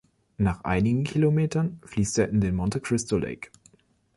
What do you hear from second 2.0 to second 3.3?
er in den Monte Cristo